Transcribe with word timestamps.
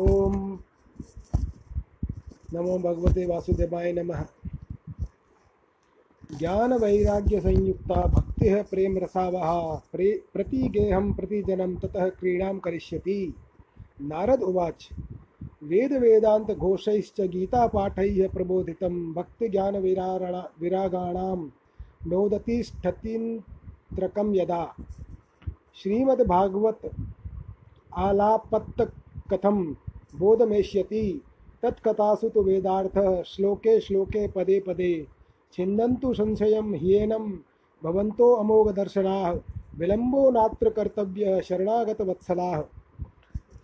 ओम 0.00 0.58
नमो 2.54 2.78
भगवते 2.78 3.26
वासुदेवाय 3.26 3.92
नमः। 3.92 4.24
ज्ञान 6.38 6.72
वैराग्य 6.72 7.40
संयुक्ता 7.40 8.06
भक्ति 8.06 8.62
प्रेम 8.62 8.98
रसावहा 8.98 9.82
प्रे 9.92 10.22
प्रतिगेहम 10.32 11.14
प्रतिजनम 11.14 11.76
ततः 11.76 12.08
क्रीड़ा 12.08 12.52
करिष्यति। 12.52 13.34
नारद 14.00 14.42
उवाच, 14.42 14.88
वेद 15.62 15.92
वेदांत 15.92 16.50
घोषैश्च 16.50 17.20
गीता 17.20 17.66
पाठैः 17.66 18.28
प्रबोधितं 18.28 19.12
भक्ति 19.12 19.48
ज्ञान 19.48 19.76
विरारणा 19.76 20.50
विरागाणां 20.60 21.48
नोदतिष्ठतीन्त्रकं 22.06 24.34
यदा। 24.34 24.76
श्रीमद्भागवत 25.74 26.90
आलापत्त 27.94 28.92
कथम 29.32 29.76
बोधमेष्यति। 30.14 31.20
तत्कथासु 31.62 32.28
तो 32.28 32.42
वेदार्थ 32.42 32.98
श्लोके 33.26 33.78
श्लोके 33.80 34.26
पदे 34.28 34.58
पदे। 34.60 35.06
छिन्दन्तु 35.54 36.12
संशयं 36.14 36.74
ह्येनं 36.74 37.30
भवन्तो 37.82 38.32
अमोघदर्शनाः 38.34 39.30
विलंबो 39.78 40.30
नात्र 40.30 40.70
कर्तव्य 40.70 41.40
शरणागत 41.44 42.00
वत्सलाः 42.00 42.60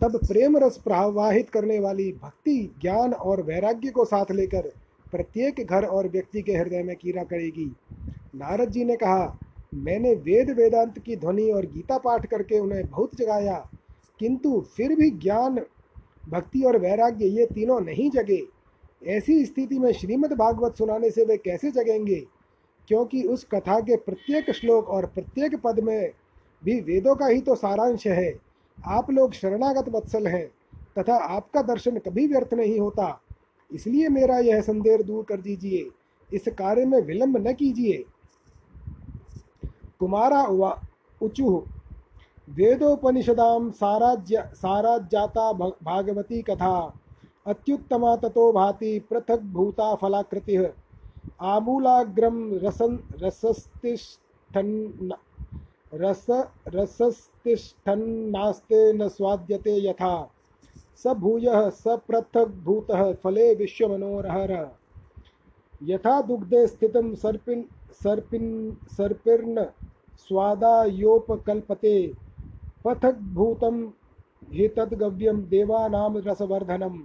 तब 0.01 0.17
प्रेम 0.29 0.57
रस 0.57 0.77
प्रवाहित 0.79 1.51
करने 1.51 1.79
वाली 1.81 2.11
भक्ति, 2.13 2.59
ज्ञान 2.81 3.13
और 3.13 3.43
वैराग्य 3.43 3.91
को 3.91 4.05
साथ 4.05 4.33
लेकर 4.33 4.71
प्रत्येक 5.13 5.67
घर 5.67 5.85
और 5.87 6.09
व्यक्ति 6.09 6.43
के 6.43 6.53
हृदय 6.53 6.83
में 6.83 6.95
कीरा 6.97 7.23
करेगी। 7.25 7.71
नारद 8.37 8.71
जी 8.71 8.85
ने 8.85 8.97
कहा, 8.97 9.39
मैंने 9.75 10.13
वेद 10.15 10.51
वेदांत 10.51 10.99
की 10.99 11.17
ध्वनि 11.17 11.51
और 11.51 11.67
गीता 11.67 11.99
पाठ 11.99 12.27
करके 12.27 12.59
उन्हें 12.59 12.85
बहुत 12.87 13.15
जगाया, 13.15 13.57
किंतु 14.21 14.61
फिर 14.77 14.95
भी 14.97 15.11
ज्ञान 15.13 15.59
भक्ति 16.29 16.63
और 16.63 16.79
वैराग्य 16.79 17.27
ये 17.27 17.47
तीनों 17.47 17.81
नहीं 17.81 18.11
जगे। 18.11 18.43
ऐसी 19.07 19.45
स्थिति 19.47 19.79
में 19.79 19.93
श्रीमद् 19.93 20.33
भागवत 20.33 20.77
सुनाने 20.77 21.11
से 21.11 21.25
वे 21.25 21.37
कैसे 21.37 21.71
जगेंगे? 21.71 22.27
क्योंकि 22.89 23.23
उस 23.23 23.45
कथा 23.45 23.81
के 23.81 23.97
प्रत्येक 23.97 24.51
श्लोक 24.51 24.89
और 24.89 25.07
प्रत्येक 25.07 25.61
पद 25.65 25.81
में 25.81 26.13
भी 26.65 26.81
वेदों 26.81 27.15
का 27.17 27.27
ही 27.27 27.41
तो 27.41 27.55
सारांश 27.55 28.07
है। 28.07 28.39
आप 28.87 29.11
लोग 29.11 29.33
शरणागत 29.33 29.89
वत्सल 29.89 30.27
हैं, 30.27 30.47
तथा 30.99 31.15
आपका 31.15 31.63
दर्शन 31.63 31.99
कभी 31.99 32.27
व्यर्थ 32.27 32.55
नहीं 32.55 32.79
होता। 32.81 33.21
इसलिए 33.73 34.09
मेरा 34.09 34.39
यह 34.39 34.61
संदेह 34.61 34.97
दूर 34.97 35.25
कर 35.25 35.41
दीजिए। 35.41 35.91
इस 36.33 36.45
कार्य 36.49 36.85
में 36.85 37.01
विलंब 37.01 37.37
न 37.49 37.53
कीजिए। 37.53 38.05
कुमारा 40.01 40.43
उचुह 41.23 41.67
वेदोपनिषदां 42.49 43.71
साराज्य 43.71 44.51
साराज्याता 44.55 45.53
भागवती 45.53 46.43
कथा। 46.43 46.95
अत्युत्तमा 47.47 48.17
ततो 48.17 48.53
भाति 48.53 48.99
पृथक 48.99 49.41
भूता 49.41 49.95
फलाकृतिः। 49.95 50.69
आमूलाग्रम 51.41 52.55
रसन 52.55 52.99
रसस्तिष्ठन् 53.23 55.13
रस 55.95 56.27
रसस्तिष्ठन्नास्ते 56.69 58.93
न 58.93 59.09
स्वाद्यते 59.09 59.89
यथा। 59.89 60.31
स 60.97 61.07
भूयः, 61.07 61.71
स 61.71 61.85
पृथक् 61.89 62.65
भूतः 62.65 63.13
फले 63.13 63.55
विश्वमनोरहर। 63.55 64.77
यथा 65.83 66.23
दुग्धे 66.23 66.67
स्थितं 66.67 67.15
सर्पिन् 67.15 67.65
सर्पिन् 67.93 68.73
सर्पिर्न 68.89 69.67
स्वादायोपकल्पते। 70.19 72.26
पृथक् 72.87 73.35
भूतं 73.35 73.91
हि 74.53 74.69
तद्गव्यं 74.69 75.43
देवानां 75.43 76.17
रसवर्धनम्। 76.17 76.99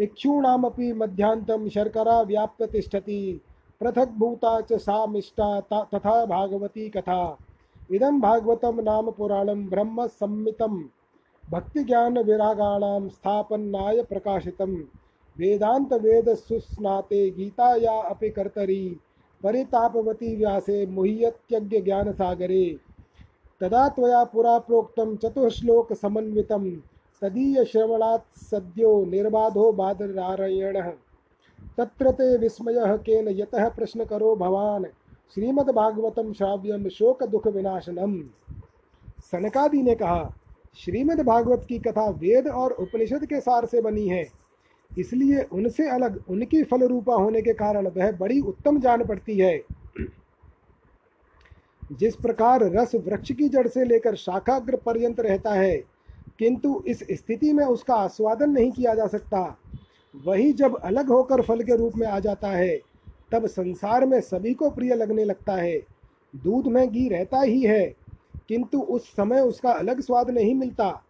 इक्षूणामपि 0.00 0.92
मध्यान्तं 0.92 1.68
शर्करा 1.68 2.22
व्याप्त 2.22 2.62
तिष्ठति। 2.62 3.40
पृथक् 3.80 4.18
भूता 4.18 4.60
च 4.60 4.72
सा 4.72 5.06
मिष्टा 5.06 5.60
तथा 5.60 6.26
भागवती 6.26 6.88
कथा। 6.88 7.38
इदं 7.90 8.20
भागवतं 8.20 8.82
नाम 8.82 9.10
पुराणं 9.10 9.66
ब्रह्म 9.66 10.06
संमितं 10.06 10.84
भक्तिज्ञानविरागाणां 11.50 13.08
स्थापन्नाय 13.08 14.02
प्रकाशितं 14.02 14.76
वेदान्तवेदसुस्नाते 15.38 17.30
गीताया 17.30 18.02
अपि 18.02 18.30
कर्तरी। 18.30 18.96
परितापवती 19.42 20.36
व्यासे 20.36 20.86
मुह्यत्यज्ञज्ञानसागरे 20.86 22.89
तदा 23.60 23.88
त्वया 23.88 24.22
पुरा 24.24 24.58
प्रोक्तं 24.58 25.16
चतुश्लोकसमन्वितं 25.16 26.64
तदीयश्रवणात् 27.22 28.38
सद्यो 28.40 28.92
निर्बाधो 29.04 29.70
बादरायणः 29.72 30.90
तत्र 31.78 32.10
ते 32.10 32.36
विस्मयः 32.38 32.96
केन 32.98 33.28
यतः 33.40 33.68
भवान् 34.36 34.84
श्रीमद्भागवतं 35.34 36.32
श्राव्यम 36.32 36.88
शोक 36.88 37.22
दुख 37.24 37.46
विनाशनम 37.46 38.14
सनकादि 39.24 39.82
ने 39.82 39.94
कहा 39.94 40.22
श्रीमद् 40.78 41.20
भागवत 41.20 41.66
की 41.68 41.78
कथा 41.78 42.08
वेद 42.18 42.48
और 42.48 42.72
उपनिषद 42.80 43.24
के 43.24 43.40
सार 43.40 43.66
से 43.66 43.80
बनी 43.82 44.06
है। 44.08 44.24
इसलिए 44.90 45.42
उनसे 45.52 45.88
अलग 45.90 46.20
उनकी 46.30 46.62
फल 46.62 46.86
रूपा 46.88 47.14
होने 47.14 47.42
के 47.42 47.52
कारण 47.52 47.86
वह 47.88 48.10
बड़ी 48.12 48.40
उत्तम 48.40 48.80
जान 48.80 49.04
पड़ती 49.04 49.38
है। 49.38 49.54
जिस 51.90 52.16
प्रकार 52.16 52.62
रस 52.64 52.94
वृक्ष 52.94 53.32
की 53.32 53.48
जड़ 53.48 53.66
से 53.68 53.84
लेकर 53.84 54.14
शाखाग्र 54.14 54.76
पर्यंत 54.76 55.20
रहता 55.20 55.52
है, 55.52 55.76
किंतु 56.38 56.82
इस 56.86 56.98
स्थिति 57.10 57.52
में 57.52 57.64
उसका 57.64 57.94
आस्वादन 57.94 58.50
नहीं 58.50 58.70
किया 58.72 58.94
जा 58.94 59.06
सकता। 59.06 59.58
वही 60.14 60.52
जब 60.52 60.76
अलग 60.76 61.08
होकर 61.08 61.42
फल 61.42 61.62
के 61.62 61.76
रूप 61.76 61.96
में 61.96 62.06
आ 62.06 62.18
जाता 62.20 62.48
है, 62.48 62.80
तब 63.32 63.46
संसार 63.46 64.06
में 64.06 64.20
सभी 64.20 64.54
को 64.54 64.70
प्रिय 64.70 64.94
लगने 64.94 65.24
लगता 65.24 65.52
है। 65.52 65.78
दूध 66.36 66.66
में 66.66 66.90
घी 66.90 67.08
रहता 67.08 67.40
ही 67.40 67.62
है, 67.62 67.84
किंतु 68.48 68.80
उस 68.80 69.08
समय 69.08 69.40
उसका 69.40 69.70
अलग 69.70 70.00
स्वाद 70.00 70.30
नहीं 70.30 70.54
मिलता। 70.54 71.02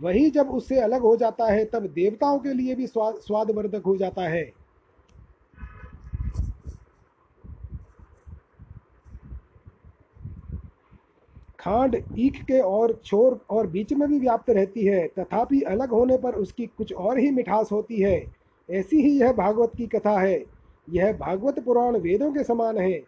वही 0.00 0.30
जब 0.30 0.50
उससे 0.50 0.80
अलग 0.80 1.00
हो 1.00 1.16
जाता 1.16 1.44
है, 1.44 1.64
तब 1.64 1.86
देवताओं 1.86 2.38
के 2.38 2.52
लिए 2.52 2.74
भी 2.74 2.86
स्वाद 2.86 3.14
स्वादवर्धक 3.14 3.82
हो 3.86 3.96
जाता 3.96 4.22
है। 4.22 4.52
खांड, 11.66 11.96
ईख 12.18 12.36
के 12.42 12.60
और 12.60 12.92
छोर 13.04 13.38
और 13.50 13.66
बीच 13.66 13.92
में 13.92 14.08
भी 14.08 14.18
व्याप्त 14.18 14.50
रहती 14.50 14.84
है, 14.84 15.06
तथापि 15.18 15.60
अलग 15.60 15.90
होने 15.90 16.16
पर 16.16 16.34
उसकी 16.34 16.66
कुछ 16.66 16.92
और 16.92 17.18
ही 17.18 17.30
मिठास 17.30 17.72
होती 17.72 18.00
है। 18.00 18.16
ऐसी 18.68 19.00
ही 19.02 19.10
यह 19.20 19.32
भागवत 19.32 19.72
की 19.78 19.86
कथा 19.86 20.18
है। 20.20 20.44
यह 20.88 21.12
भागवत 21.12 21.58
पुराण 21.58 21.96
वेदों 21.96 22.30
के 22.32 22.44
समान 22.44 22.78
है। 22.78 22.98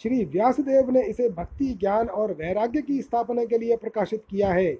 श्री 0.00 0.24
व्यासदेव 0.24 0.90
ने 0.90 1.02
इसे 1.02 1.28
भक्ति, 1.28 1.66
ज्ञान 1.80 2.08
और 2.08 2.32
वैराग्य 2.32 2.82
की 2.82 3.00
स्थापना 3.02 3.44
के 3.44 3.58
लिए 3.58 3.76
प्रकाशित 3.76 4.22
किया 4.30 4.52
है। 4.52 4.72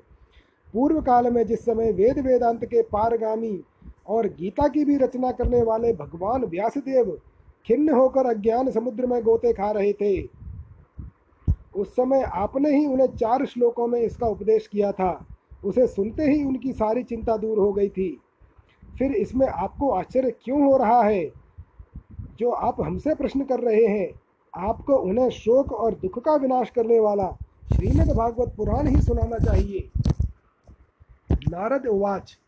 पूर्व 0.74 1.00
काल 1.00 1.30
में 1.30 1.46
जिस 1.46 1.64
समय 1.64 1.92
वेद 1.92 2.18
वेदांत 2.18 2.64
के 2.64 2.82
पारगामी 2.82 3.60
और 4.08 4.26
गीता 4.28 4.68
की 4.68 4.84
भी 4.84 4.96
रचना 4.96 5.30
करने 5.32 5.62
वाले 5.62 5.92
भगवान 5.92 6.44
व्यासदेव 6.44 7.18
खिन्न 7.66 7.88
होकर 7.88 8.26
अज्ञान 8.26 8.70
समुद्र 8.70 9.06
में 9.06 9.22
गोते 9.22 9.52
खा 9.52 9.70
रहे 9.70 9.92
थे 9.92 10.35
उस 11.76 11.92
समय 11.92 12.22
आपने 12.22 12.76
ही 12.76 12.86
उन्हें 12.86 13.16
चार 13.16 13.46
श्लोकों 13.46 13.86
में 13.86 14.00
इसका 14.00 14.26
उपदेश 14.26 14.66
किया 14.66 14.92
था। 14.92 15.26
उसे 15.64 15.86
सुनते 15.86 16.22
ही 16.22 16.44
उनकी 16.44 16.72
सारी 16.72 17.02
चिंता 17.02 17.36
दूर 17.36 17.58
हो 17.58 17.72
गई 17.72 17.88
थी। 17.88 18.20
फिर 18.98 19.12
इसमें 19.12 19.46
आपको 19.46 19.90
आश्चर्य 19.90 20.30
क्यों 20.30 20.64
हो 20.64 20.76
रहा 20.76 21.02
है? 21.02 21.32
जो 22.38 22.50
आप 22.50 22.80
हमसे 22.80 23.14
प्रश्न 23.14 23.44
कर 23.44 23.60
रहे 23.60 23.86
हैं, 23.86 24.20
आपको 24.56 24.96
उन्हें 24.96 25.30
शोक 25.30 25.72
और 25.72 25.94
दुख 25.94 26.18
का 26.18 26.34
विनाश 26.36 26.70
करने 26.70 27.00
वाला 27.00 27.36
श्रीमद् 27.76 28.16
भागवत 28.16 28.54
पुराण 28.56 28.86
ही 28.86 29.02
सुनाना 29.02 29.38
चाहिए। 29.38 29.90
नारद 31.32 31.86
उवाच 31.86 32.38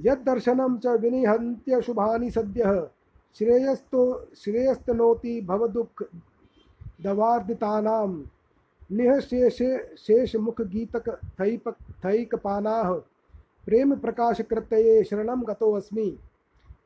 यदर्शनं 0.00 0.76
च 0.78 0.86
विनिहन्त्य 0.86 1.82
शुभानि 1.82 2.30
सद्य, 2.30 2.88
श्रेयस्तो 3.38 4.30
श्रेयस्तनोति 4.36 5.40
भवदुःख 5.40 6.04
दवार्दितानां 7.00 8.08
निःशेषे 8.90 9.70
शेषमुखगीतक 9.98 11.08
थैप 11.40 11.68
थैकपानाः 12.04 12.92
प्रेम 13.66 13.94
प्रकाश 13.96 14.40
कृतये 14.40 15.02
शरणं 15.04 15.42
गतोऽस्मि। 15.48 16.10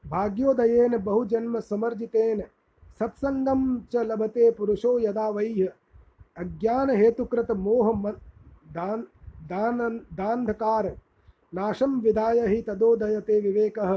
भाग्योदयेन 0.06 0.96
बहुजन्म 0.99 1.61
समर्जितेन 1.61 2.43
सत्संगम 2.99 3.62
च 3.93 4.05
लभते 4.05 4.50
पुरुषो 4.50 4.99
यदा 4.99 5.28
वै। 5.28 5.69
अज्ञान 6.37 6.90
हेतुकृत 6.90 7.50
मोह 7.58 7.93
दान 8.75 9.06
दान 9.44 9.78
दान्धकार 10.14 10.87
नाशम 11.52 11.99
विदाय 12.00 12.46
ही 12.46 12.60
तदोदयते 12.62 13.40
विवेकः। 13.40 13.90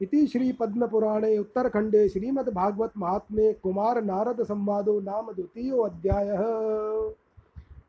इति 0.00 0.26
श्री 0.26 0.52
पद्म 0.52 0.86
पुराणे 0.86 1.36
उत्तरखंडे 1.38 2.08
श्रीमद्भागवत 2.08 2.92
महात्म्ये 2.98 3.52
कुमार 3.52 4.02
नारद 4.04 4.42
संवादो 4.42 4.98
नाम 5.00 5.32
द्वितीय 5.32 5.70
अध्याय। 5.84 6.26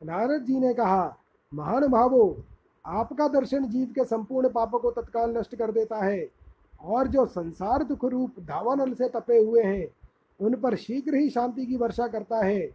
नारद 0.05 0.45
जी 0.45 0.59
ने 0.59 0.73
कहा, 0.73 1.17
महानुभावो, 1.53 2.37
आपका 2.85 3.27
दर्शन 3.27 3.67
जीव 3.67 3.87
के 3.87 4.03
संपूर्ण 4.03 4.49
पापों 4.49 4.79
को 4.79 4.91
तत्काल 4.91 5.37
नष्ट 5.37 5.55
कर 5.55 5.71
देता 5.71 6.03
है 6.05 6.27
और 6.83 7.07
जो 7.07 7.25
संसार 7.25 7.83
दुख 7.83 8.05
रूप 8.05 8.39
धावानल 8.39 8.93
से 8.93 9.09
तपे 9.09 9.37
हुए 9.37 9.63
हैं, 9.63 9.87
उन 10.39 10.55
पर 10.55 10.75
शीघ्र 10.75 11.15
ही 11.15 11.29
शांति 11.29 11.65
की 11.65 11.77
वर्षा 11.77 12.07
करता 12.07 12.45
है। 12.45 12.69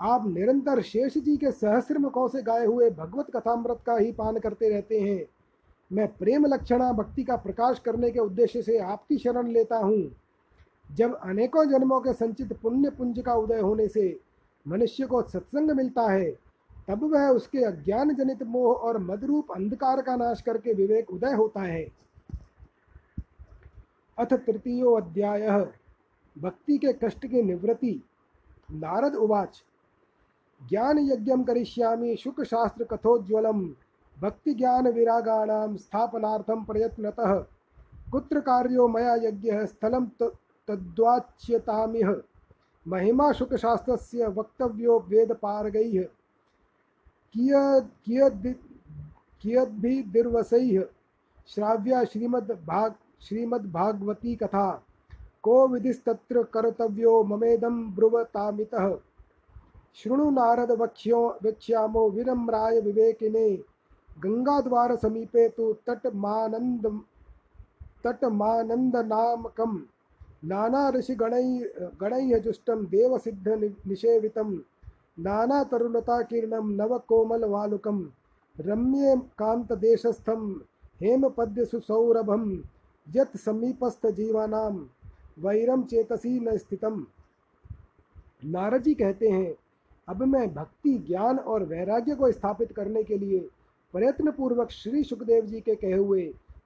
आप 0.00 0.26
निरंतर 0.26 0.80
शेष 0.82 1.18
जी 1.18 1.36
के 1.36 1.50
सहस्र 1.52 1.98
मुखों 1.98 2.28
से 2.28 2.42
गाए 2.42 2.66
हुए 2.66 2.90
भगवत 2.90 3.30
कथामृत 3.36 3.78
का 3.86 3.96
ही 3.96 4.12
पान 4.12 4.38
करते 4.38 4.68
रहते 4.68 5.00
हैं। 5.00 5.24
मैं 5.92 6.06
प्रेम 6.08 6.46
लक्षणा 6.46 6.92
भक्ति 6.92 7.24
का 7.24 7.36
प्रकाश 7.36 7.78
करने 7.78 8.10
के 8.10 8.18
उद्देश्य 8.18 8.62
से 8.62 8.78
आपकी 8.78 9.18
शरण 9.18 9.48
लेता 9.48 9.76
हूँ। 9.76 10.16
जब 10.92 11.14
अनेकों 11.14 11.64
जन्मों 11.64 12.00
के 12.00 12.12
संचित 12.12 12.52
पुण्य 12.52 12.90
पुंज 12.90 13.22
का 13.26 13.34
उदय 13.34 13.60
होने 13.60 13.88
से 13.88 14.20
मनुष्य 14.68 15.06
को 15.06 15.22
सत्संग 15.22 15.70
मिलता 15.70 16.12
है, 16.12 16.30
तब 16.88 17.12
वह 17.12 17.28
उसके 17.28 17.64
अज्ञान 17.64 18.14
जनित 18.14 18.42
मोह 18.42 18.74
और 18.74 18.98
मदरूप 18.98 19.52
अंधकार 19.52 20.02
का 20.02 20.16
नाश 20.16 20.40
करके 20.40 20.72
विवेक 20.72 21.10
उदय 21.10 21.32
होता 21.32 21.60
है। 21.60 21.86
अथ 24.18 24.32
तृतीयो 24.32 24.92
अध्याय, 24.92 25.48
भक्ति 26.36 26.78
के 26.78 26.92
कष्ट 26.92 27.26
की 27.26 27.42
निवृत्ति। 27.42 28.02
नारद 28.72 29.14
उवाच, 29.14 29.62
ज्ञान 30.68 30.98
यज्ञ 30.98 31.32
करिष्यामि 31.44 32.16
शुक 32.16 32.42
शास्त्र 32.42 32.84
कथोज्वलम 32.84 33.74
भक्ति 34.22 34.54
ज्ञान 34.54 34.88
विरागाणाम 34.88 35.76
स्थापनार्थम 35.76 36.64
प्रयत्नतः 36.64 37.34
कुत्र 38.12 38.40
कार्यो 38.40 38.88
मया 38.88 39.14
यज्ञ 39.14 39.66
स्थलम 39.66 40.06
तद्वाच्यतामिह। 40.68 42.22
महिमा 42.88 43.32
शुक 43.32 43.54
शास्त्रस्य 43.54 44.26
वक्तव्यो 44.26 44.98
वेद 45.08 45.32
पारगैः 45.32 46.02
कियद् 47.34 47.88
कियद् 48.04 48.46
कियद्भिर्वसैः। 49.42 50.84
श्राव्या 51.48 52.04
श्रीमद् 52.04 52.52
भाग, 52.66 52.94
श्रीमद्भागवती 53.20 54.34
कथा, 54.36 54.82
को 55.42 55.68
विधिस्तत्र 55.68 56.42
कर्तव्यो 56.42 57.22
ममेदं 57.24 57.94
ब्रुवतामितः। 57.94 58.98
शृणु 59.94 60.30
नारद 60.30 60.70
वक्ष्यो 60.70 61.38
वक्ष्यामो 61.44 62.08
विनम्राय 62.10 62.80
विवेकिने 62.80 63.71
गंगाद्वार 64.18 64.96
समीपे 64.96 65.48
तो 65.48 65.72
तु 65.72 65.94
तटमानंद 65.94 66.86
तटमानन्दनामकं 68.04 69.78
नाना 70.44 70.90
गणैः 70.90 72.38
जुष्टं 72.38 72.86
निषेवितं। 73.88 74.54
नानातरुलताकीर्णं 75.18 76.70
नवकोमलवालुकं। 76.76 78.02
रम्ये 78.60 79.16
कान्तदेशस्थं 79.16 80.52
हेमपद्यसुसौरभं। 81.00 82.58
यत् 83.08 83.36
समीपस्थजीवानां 83.36 84.72
वैरम 85.38 85.82
चेतसी 85.82 86.40
न 86.40 86.56
स्थितम। 86.56 87.06
नारद 88.44 88.82
जी 88.82 88.94
कहते 88.94 89.28
हैं, 89.28 89.54
अब 90.08 90.22
मैं 90.22 90.54
भक्ति, 90.54 90.94
ज्ञान 90.98 91.38
और 91.38 91.64
वैराग्य 91.64 92.14
को 92.14 92.32
स्थापित 92.32 92.72
करने 92.72 93.02
के 93.02 93.18
लिए 93.18 93.48
प्रयत्न 93.94 94.30
पूर्वक 94.30 94.70
श्री 94.70 95.02
सुखदेव 95.04 95.46
जी 95.46 95.60
के 95.60 95.74
कहे 95.74 95.92
हुए 95.92 96.22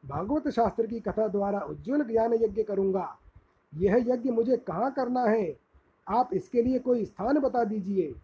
भागवत 0.06 0.48
शास्त्र 0.48 0.86
की 0.86 1.00
कथा 1.00 1.26
द्वारा 1.28 1.60
उज्जवल 1.60 2.02
ज्ञान 2.02 2.34
यज्ञ 2.34 2.62
करूँगा। 2.62 3.18
यह 3.72 3.96
यज्ञ 4.08 4.30
मुझे 4.30 4.56
कहाँ 4.56 4.90
करना 4.92 5.22
है? 5.22 5.56
आप 6.06 6.30
इसके 6.34 6.62
लिए 6.62 6.78
कोई 6.78 7.04
स्थान 7.04 7.38
बता 7.38 7.64
दीजिए। 7.64 8.14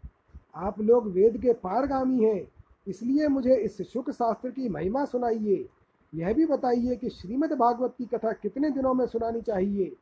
आप 0.56 0.80
लोग 0.80 1.08
वेद 1.08 1.36
के 1.36 1.52
पारगामी 1.52 2.24
हैं, 2.24 2.48
इसलिए 2.86 3.28
मुझे 3.28 3.56
इस 3.56 3.82
शुक 3.82 4.10
शास्त्र 4.10 4.50
की 4.50 4.68
महिमा 4.68 5.04
सुनाइए। 5.04 5.66
यह 6.12 6.32
भी 6.34 6.46
बताइए 6.46 6.96
कि 6.96 7.08
श्रीमद् 7.08 7.52
भागवत 7.52 7.94
की 7.98 8.04
कथा 8.04 8.32
कितने 8.32 8.70
दिनों 8.70 8.94
में 8.94 9.06
सुनानी 9.06 9.40
चाहिए 9.40 9.92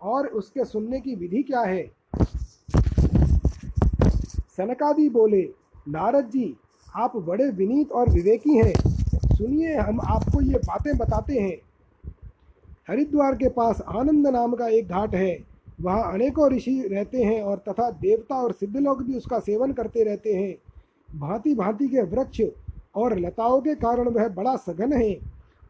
और 0.00 0.26
उसके 0.26 0.64
सुनने 0.64 1.00
की 1.00 1.14
विधि 1.14 1.42
क्या 1.42 1.60
है? 1.60 1.90
सनकादि 4.56 5.08
बोले, 5.10 5.42
नारद 5.88 6.30
जी 6.30 6.56
आप 6.96 7.16
बड़े 7.16 7.48
विनीत 7.50 7.90
और 7.92 8.08
विवेकी 8.10 8.56
हैं। 8.56 8.72
सुनिए, 9.36 9.74
हम 9.76 10.00
आपको 10.00 10.40
ये 10.40 10.58
बातें 10.58 10.96
बताते 10.96 11.34
हैं। 11.34 11.56
हरिद्वार 12.88 13.34
के 13.34 13.48
पास 13.48 13.80
आनंद 13.88 14.26
नाम 14.26 14.54
का 14.54 14.68
एक 14.68 14.88
घाट 14.88 15.14
है। 15.14 15.36
वहाँ 15.80 16.12
अनेकों 16.12 16.50
ऋषि 16.50 16.88
रहते 16.92 17.22
हैं 17.22 17.42
और 17.42 17.56
तथा 17.58 17.90
देवता 17.90 18.34
और 18.34 18.52
सिद्ध 18.52 18.76
लोग 18.76 19.02
भी 19.02 19.16
उसका 19.16 19.38
सेवन 19.38 19.72
करते 19.72 20.04
रहते 20.04 20.34
हैं। 20.34 20.54
भांति 21.20 21.54
भांति 21.54 21.88
के 21.88 22.02
वृक्ष 22.02 22.40
और 22.94 23.18
लताओं 23.18 23.60
के 23.60 23.74
कारण 23.74 24.08
वह 24.08 24.28
बड़ा 24.28 24.56
सघन 24.56 24.92
है 24.92 25.16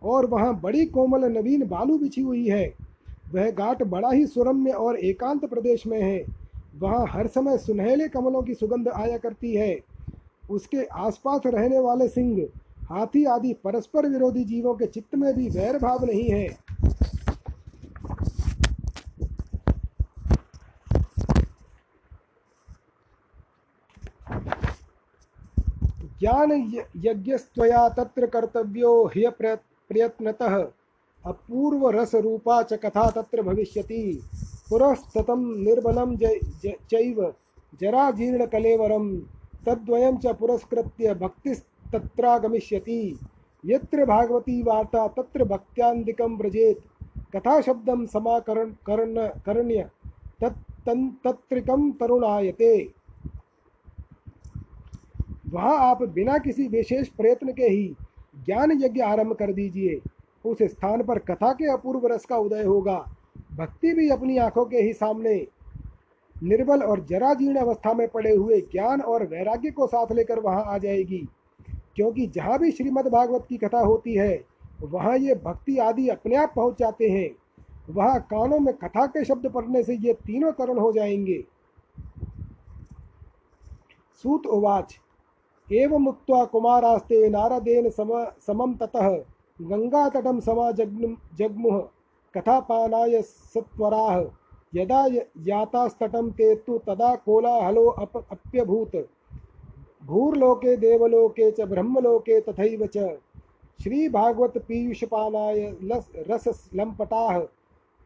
और 0.03 0.27
वहाँ 0.27 0.61
बड़ी 0.61 0.87
कोमल 0.87 1.25
नवीन 1.33 1.67
बालू 1.69 1.99
बिछी 1.99 2.21
हुई 2.21 2.49
है। 2.49 2.75
वह 3.35 3.51
घाट 3.51 3.83
बड़ा 3.83 4.11
ही 4.11 4.27
सुरम्य 4.27 4.71
और 4.71 4.99
एकांत 4.99 5.45
प्रदेश 5.45 5.87
में 5.87 6.01
है। 6.03 6.25
वहाँ 6.79 7.05
हर 7.09 7.27
समय 7.27 7.59
सुनहले 7.59 8.09
कमलों 8.09 8.43
की 8.43 8.55
सुगंध 8.55 8.89
आया 8.89 9.19
करती 9.19 9.55
है। 9.55 9.96
उसके 10.51 10.85
आसपास 10.85 11.41
रहने 11.47 11.79
वाले 11.81 12.09
सिंह, 12.09 12.47
हाथी 12.91 13.25
आदि 13.25 13.53
परस्पर 13.65 14.09
विरोधी 14.09 14.45
जीवों 14.45 14.75
के 14.75 14.87
चित्त 14.87 15.15
में 15.15 15.33
भी 15.35 15.49
वैर 15.49 15.79
भाव 15.79 16.05
नहीं 16.05 16.29
है। 16.31 16.47
ज्ञान 26.21 26.53
यज्ञस्त्वया 26.97 27.89
तत्र 27.89 28.27
कर्तव्यो 28.27 28.93
ह्य 29.07 29.31
प्रयत्नतः, 29.41 30.57
अपूर्व 31.25 31.89
रस 31.91 32.15
रूपा 32.15 32.63
च 32.63 32.75
कथा 32.75 33.09
तत्र 33.11 33.43
भविष्यति। 33.43 34.23
पुरस्ततं 34.71 35.45
निर्बलं 35.65 36.17
चैव 36.65 37.35
जराजीर्णकलेवरं 37.81 39.09
तद्वयं 39.67 40.17
च 40.17 40.37
पुरस्कृत्य 40.37 41.15
भक्तिस्तत्रागमिष्यति। 41.15 43.19
यत्र 43.65 44.07
भागवती 44.07 44.63
वार्ता, 44.63 45.09
तत्र 45.09 45.45
भक्त्यान्दिकं 45.45 46.37
व्रजेत्। 46.37 46.79
कथाशब्दं 47.37 48.07
समाकरण 48.07 48.75
कर्ण 48.87 49.29
करण्य 49.47 49.91
तत् 50.41 51.25
तत्रिकं 51.25 51.93
तरुणायते। 51.93 52.93
वहाँ 55.51 55.81
आप 55.81 56.03
बिना 56.03 56.39
किसी 56.39 56.69
विशेष 56.69 57.09
प्रयत्न 57.09 57.53
के 57.53 57.63
ही 57.63 57.97
ज्ञान 58.47 58.73
यज्ञ 58.73 59.01
आरंभ 59.01 59.33
कर 59.33 59.53
दीजिए। 59.53 60.01
उस 60.45 60.63
स्थान 60.63 61.03
पर 61.03 61.19
कथा 61.19 61.53
के 61.53 61.73
अपूर्व 61.73 62.07
रस 62.07 62.25
का 62.25 62.37
उदय 62.37 62.63
होगा। 62.63 63.13
भक्ति 63.57 63.93
भी 63.93 64.09
अपनी 64.09 64.39
आँखों 64.39 64.65
के 64.65 64.77
ही 64.77 64.93
सामने 64.93 65.47
निर्बल 66.43 66.83
और 66.83 67.01
जराजीर्ण 67.01 67.57
अवस्था 67.57 67.93
में 67.95 68.09
पड़े 68.09 68.35
हुए 68.35 68.61
ज्ञान 68.61 69.01
और 69.01 69.27
वैराग्य 69.27 69.71
को 69.71 69.87
साथ 69.87 70.13
लेकर 70.13 70.41
वहाँ 70.41 70.65
आ 70.67 70.79
जाएगी। 70.79 71.29
क्योंकि 71.97 72.27
जहाँ 72.27 72.59
भी 72.59 72.71
श्रीमद् 72.71 73.09
भागवत 73.09 73.47
की 73.49 73.57
कथा 73.57 73.81
होती 73.81 74.15
है, 74.15 74.45
वहाँ 74.83 75.17
ये 75.19 75.35
भक्ति 75.35 75.79
आदि 75.79 76.09
अपने 76.09 76.37
आप 76.37 76.53
पहुँच 76.57 76.79
जाते 76.79 77.09
हैं। 77.09 77.31
वहाँ 77.91 78.21
कानों 78.21 78.59
में 78.59 78.75
कथा 78.75 79.07
के 79.07 79.25
शब्द 79.25 79.51
पढ़ने 79.51 79.83
से 79.83 79.95
ये 79.97 80.13
तीनों 80.13 80.53
करण 80.53 80.79
हो 80.79 80.93
जाएँगे। 80.93 81.45
सूत 84.23 84.47
उवाच, 84.47 84.99
एवं 85.73 85.99
मुक्त 85.99 86.27
कुमारास्ते 86.31 87.29
नारदेन 87.29 87.91
सम 87.91 88.11
समम 88.47 88.75
ततः 88.75 89.09
गंगातटम 89.63 90.41
समा 90.41 90.71
जग्मुह, 90.71 91.79
कथापानाय 92.35 93.23
सत्वराः 93.23 94.25
यदा 94.77 95.07
यातास्तटं 95.39 96.31
ते 96.31 96.55
तु 96.55 96.79
तदा 96.79 97.15
कोलाहलो 97.15 97.87
अप 97.87 98.17
अप्यभूत। 98.17 98.97
भूर्लोके, 100.05 100.77
देवलोके 100.77 101.51
च 101.51 101.61
ब्रह्मलोके 101.61 102.41
तथैव 102.41 102.87
च। 102.87 103.19
श्रीभागवत 103.83 104.59
पीयूषपानाय 104.59 105.77
लस 105.83 106.13
रसलम्पटाः 106.17 107.39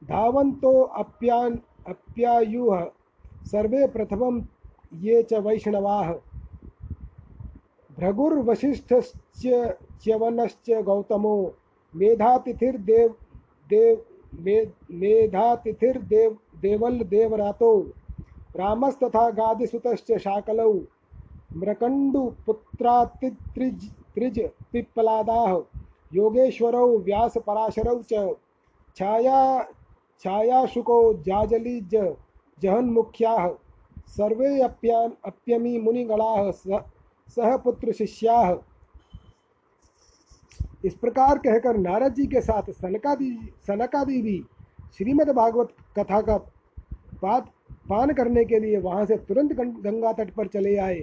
धावन्तो 0.04 0.82
अप्यान् 0.82 1.56
अप्यायुः। 1.88 2.84
सर्वे 3.44 3.86
प्रथमं 3.86 4.40
ये 4.94 5.22
च 5.22 5.34
वैष्णवाः। 5.34 6.12
भृगुर्वशिष्ठश्च 7.98 9.42
च्यवनश्च 10.02 10.70
गौतमो। 10.82 11.54
मेधातिथिर्देव 11.96 13.14
देव 13.68 14.04
मे 14.34 14.56
मेधातिथिर्देव 14.90 16.36
देवल 16.62 16.98
देवरातो, 17.04 17.70
रामस्तथा 18.56 19.28
गादिसुतश्च 19.30 20.12
शाकलौ 20.18 20.72
मृकण्डुपुत्रातित्रिज 21.56 22.60
त्रिज 24.14 24.38
पिप्पलादाः 24.72 25.52
योगेश्वरौ 26.12 26.86
व्यासपराशरौ 26.98 27.98
च, 28.12 28.12
छाया, 28.96 29.40
छायाशुको 30.24 30.98
जाजलिज 31.22 31.94
जहन्मुख्याः, 32.62 33.44
सर्वे 34.08 34.50
अप्यमी 34.60 35.78
मुनिगणाः 35.78 36.50
सह 36.50 37.56
पुत्रशिष्याः 37.56 38.48
इस 40.84 40.94
प्रकार 40.94 41.38
कहकर 41.38 41.76
नारद 41.76 42.14
जी 42.14 42.26
के 42.26 42.40
साथ 42.40 42.70
सनकादि 42.72 43.30
सनकादि 43.66 44.20
भी 44.22 44.38
श्रीमद् 44.99 45.30
भागवत 45.30 45.68
कथा 45.99 46.20
का 46.20 46.37
पात, 47.23 47.47
पान 47.88 48.12
करने 48.12 48.44
के 48.44 48.59
लिए 48.59 48.78
वहाँ 48.78 49.04
से 49.06 49.16
तुरंत 49.16 49.52
गंगा 49.52 50.12
तट 50.12 50.30
पर 50.30 50.47
चले 50.47 50.76
आए। 50.76 51.02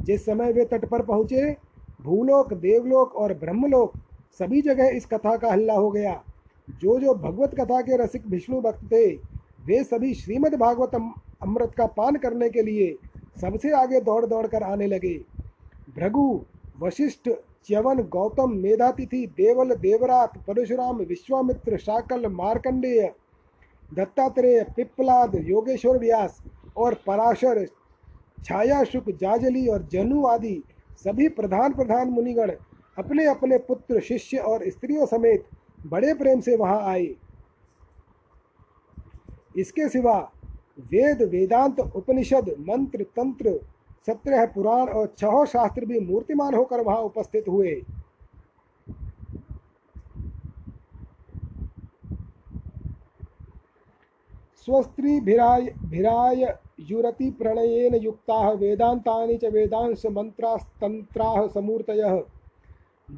जिस 0.00 0.24
समय 0.26 0.52
वे 0.52 0.64
तट 0.64 0.84
पर 0.84 1.02
पहुँचे, 1.02 1.56
भूलोक, 2.02 2.52
देवलोक 2.54 3.14
और 3.14 3.34
ब्रह्मलोक, 3.34 3.92
सभी 4.38 4.62
जगह 4.62 4.88
इस 4.88 5.06
कथा 5.06 5.36
का 5.36 5.52
हल्ला 5.52 5.74
हो 5.74 5.90
गया। 5.90 6.22
जो 6.70 6.98
जो 7.00 7.14
भगवत 7.14 7.54
कथा 7.54 7.80
के 7.80 7.96
रसिक 7.96 8.26
विष्णु 8.26 8.60
भक्त 8.60 8.84
थे, 8.84 9.14
वे 9.66 9.84
सभी 9.84 10.14
श्रीमद् 10.14 10.54
भागवत 10.54 10.94
अमृत 11.42 11.72
का 11.76 11.86
पान 11.86 12.16
करने 12.16 12.50
के 12.50 12.62
लिए 12.62 12.96
सबसे 13.40 13.70
आगे 13.70 14.00
दौड़ 14.00 14.26
दौड़ 14.26 14.46
कर 14.46 14.62
आने 14.62 14.86
लगे। 14.86 15.18
भृगु, 15.96 16.44
वशिष्ठ 16.80 17.30
च्यवन 17.66 18.02
गौतम 18.08 18.52
मेधातिथि 18.52 19.26
देवल 19.36 19.74
देवरात 19.76 20.36
परशुराम 20.46 20.96
विश्वामित्र 20.98 21.76
शाकल 21.76 22.26
मार्कंडेय, 22.26 23.12
दत्तात्रेय 23.92 24.62
पिप्पलाद 24.76 25.34
योगेश्वर 25.44 25.98
व्यास 25.98 26.42
और 26.76 26.94
पराशर 27.06 27.64
छाया 28.44 28.82
शुक 28.84 29.10
जाजली 29.10 29.66
और 29.68 29.86
जनु 29.92 30.26
आदि 30.26 30.62
सभी 31.04 31.28
प्रधान 31.28 31.72
प्रधान 31.72 32.08
मुनिगण 32.08 32.50
अपने 32.98 33.26
अपने 33.26 33.58
पुत्र, 33.58 34.00
शिष्य 34.00 34.38
और 34.38 34.68
स्त्रियों 34.70 35.06
समेत 35.06 35.44
बड़े 35.86 36.14
प्रेम 36.14 36.40
से 36.40 36.56
वहाँ 36.56 36.80
आए। 36.84 37.14
इसके 39.56 39.88
सिवा 39.88 40.18
वेद, 40.92 41.22
वेदांत, 41.22 41.80
उपनिषद, 41.80 42.54
मंत्र, 42.60 43.02
तंत्र 43.16 43.58
सत्रह 44.06 44.44
पुराण 44.46 44.88
और 44.88 45.14
छह 45.18 45.44
शास्त्र 45.44 45.84
भी 45.84 46.00
मूर्तिमान 46.00 46.54
होकर 46.54 46.80
वहाँ 46.80 47.00
उपस्थित 47.02 47.48
हुए। 47.48 47.74
स्वस्त्री 54.66 55.20
भिराय 55.20 55.74
भिराय 55.84 56.56
युरति 56.80 57.30
प्रणयेन 57.30 57.94
युक्ताः 57.94 58.50
वेदान्तानि 58.50 59.36
च 59.36 59.44
वेदांश 59.44 60.02
मन्त्रास्तन्त्राः 60.06 61.46
समूर्तयः। 61.46 62.20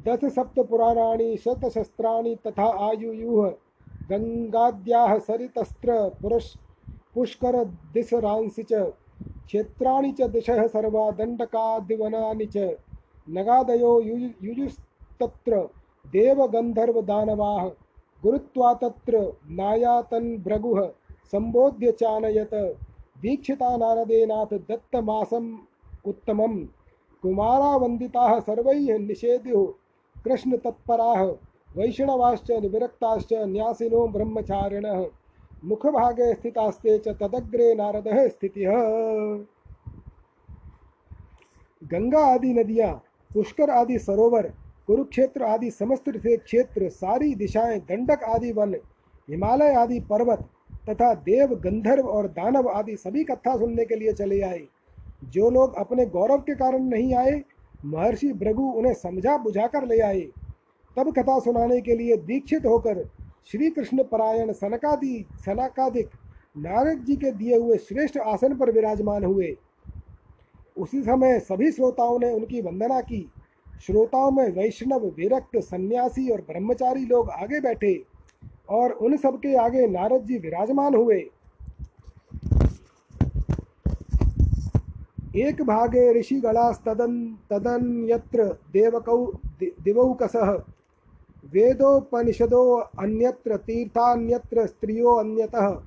दश 0.07 0.25
सप्तपुराणानि 0.25 1.37
शतशस्त्राणि 1.37 2.35
तथा 2.47 2.67
आयुयुः 2.87 3.49
गङ्गाद्याः 4.09 5.17
सरितस्त्र 5.19 6.09
पुरुष 6.21 6.45
पुष्करदिशरांसि 7.15 8.63
च। 8.63 8.91
क्षेत्राणि 9.51 10.11
च 10.11 10.21
दिशः 10.21 10.67
सर्वा 10.67 11.11
दण्डकादिवनानि 11.11 12.45
च। 12.45 12.57
नगादयो 13.29 14.01
युयुस्तत्र 14.01 15.59
देवगन्धर्वदानवाः 16.07 17.65
गुरुत्वा 18.23 18.73
तत्र 18.73 19.33
नायातन्भृगुः 19.49 20.87
सम्बोध्य 21.31 21.91
चानयत, 21.91 22.53
दीक्षिता 23.21 23.77
नारदेनाथ 23.77 24.57
दत्तमासम् 24.57 25.57
उत्तमं 26.07 26.65
कुमारावन्दिताः 27.21 28.39
सर्वैः 28.39 28.99
निषेध्युः 28.99 29.73
कृष्णतत्पराः, 30.25 31.21
वैष्णवाश्च 31.77 32.51
विरक्ताश्च 32.51 33.33
न्यासिनो 33.33 34.07
ब्रह्मचारिणः। 34.07 35.05
मुखभागे 35.65 36.33
स्थितास्ते 36.33 36.97
च 36.97 37.07
तदग्रे 37.07 37.73
नारदः 37.75 38.27
स्थितिः। 38.27 38.71
गंगा 41.83 42.25
आदि 42.25 42.53
नदियाँ, 42.53 42.93
पुष्कर 43.33 43.69
आदि 43.69 43.99
सरोवर, 43.99 44.47
कुरुक्षेत्र 44.87 45.43
आदि 45.43 45.71
समस्त 45.71 46.03
क्षेत्र, 46.09 46.89
सारी 46.89 47.35
दिशाएँ, 47.35 47.79
दंडक 47.79 48.23
आदि 48.23 48.51
वन, 48.51 48.75
हिमालय 49.29 49.73
आदि 49.73 49.99
पर्वत 49.99 50.49
तथा 50.89 51.13
देव, 51.13 51.55
गंधर्व 51.55 52.07
और 52.07 52.27
दानव 52.27 52.69
आदि 52.69 52.95
सभी 52.95 53.23
कथा 53.23 53.57
सुनने 53.57 53.85
के 53.85 53.95
लिए 53.95 54.13
चले 54.13 54.41
आए। 54.41 54.67
जो 55.23 55.49
लोग 55.49 55.75
अपने 55.75 56.05
गौरव 56.05 56.37
के 56.37 56.55
कारण 56.55 56.83
नहीं 56.83 57.15
आए, 57.15 57.41
महर्षि 57.85 58.33
भृगु 58.33 58.63
उन्हें 58.63 58.93
समझा 58.93 59.37
बुझाकर 59.37 59.85
ले 59.85 59.99
आए। 59.99 60.21
तब 60.97 61.13
कथा 61.13 61.39
सुनाने 61.39 61.81
के 61.81 61.95
लिए 61.95 62.17
दीक्षित 62.17 62.65
होकर 62.65 63.09
श्री 63.47 63.69
कृष्ण 63.69 64.03
परायण 64.03 64.51
सनकादि, 64.51 65.25
सनकादिक 65.45 66.09
नारद 66.57 67.03
जी 67.05 67.15
के 67.15 67.31
दिए 67.31 67.57
हुए 67.57 67.77
श्रेष्ठ 67.77 68.17
आसन 68.17 68.55
पर 68.57 68.71
विराजमान 68.71 69.23
हुए। 69.23 69.55
उसी 70.77 71.01
समय 71.03 71.39
सभी 71.39 71.71
श्रोताओं 71.71 72.19
ने 72.19 72.31
उनकी 72.33 72.61
वंदना 72.61 73.01
की। 73.01 73.29
श्रोताओं 73.85 74.31
में 74.31 74.47
वैष्णव, 74.51 75.05
विरक्त, 75.07 75.57
सन्यासी 75.57 76.29
और 76.29 76.41
ब्रह्मचारी 76.41 77.05
लोग 77.05 77.29
आगे 77.29 77.59
बैठे 77.59 78.03
और 78.69 78.91
उन 78.91 79.17
सबके 79.17 79.55
आगे 79.55 79.87
नारद 79.87 80.25
जी 80.25 80.37
विराजमान 80.37 80.95
हुए। 80.95 81.19
एक 85.35 85.61
भागे 85.61 86.11
ऋषिगणास्तदन 86.19 87.13
तदन्यत्र 87.49 88.43
देवकौ 88.73 89.25
दिवौकसः 89.63 90.51
वेदोपनिषदो 91.45 92.75
अन्यत्र, 92.75 93.57
तीर्थान्यत्र, 93.57 94.65
स्त्रियो 94.65 95.13
अन्यतः। 95.13 95.81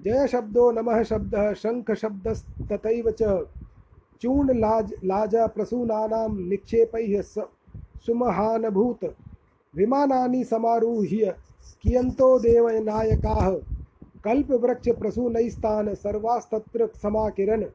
जय 0.00 0.28
शब्दो 0.28 0.70
नमः 0.70 1.02
शब्दः 1.02 1.52
शंख 1.54 1.90
शब्दस्तथैव 1.90 3.10
च। 3.10 3.46
चूर्ण 4.20 4.58
लाज, 4.58 4.94
लाजा 5.04 5.46
प्रसूनानां 5.46 6.48
निक्षेपैः 6.48 7.22
सुमहानभूत। 8.06 9.14
विमानानि 9.76 10.44
समारूह्य 10.44 11.36
कियंतो 11.82 12.38
देवनायकाः। 12.38 13.50
कल्पवृक्ष 14.24 14.88
प्रसूनैस्तान 14.88 15.94
सर्वास्तत्र 15.94 16.86
समाकिरन। 16.86 17.66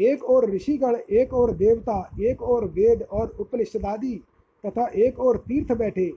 एक 0.00 0.24
और 0.24 0.50
ऋषिगण, 0.50 0.96
एक 1.10 1.34
और 1.34 1.52
देवता, 1.52 2.10
एक 2.20 2.42
और 2.42 2.64
वेद 2.64 3.02
और 3.02 3.36
उपनिषदादि। 3.40 4.24
तथा 4.64 4.86
एक 4.98 5.18
और 5.20 5.36
तीर्थ 5.38 5.72
बैठे 5.72 6.10